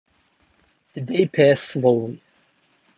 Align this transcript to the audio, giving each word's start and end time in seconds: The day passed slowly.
The 0.95 1.01
day 1.01 1.27
passed 1.27 1.65
slowly. 1.73 2.23